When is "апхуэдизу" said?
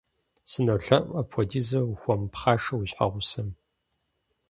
1.19-1.85